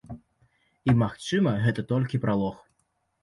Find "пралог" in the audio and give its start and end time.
2.23-2.57